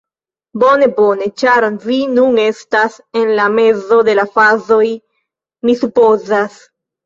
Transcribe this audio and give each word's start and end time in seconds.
Bone, 0.61 0.85
bone, 0.99 1.21
ĉar 1.41 1.67
vi 1.83 1.97
nun 2.15 2.41
estas 2.45 2.97
en 3.21 3.31
la 3.43 3.47
mezo 3.59 4.01
de 4.11 4.19
la 4.23 4.27
fazoj 4.35 4.83
mi 5.67 5.81
supozas. 5.87 6.61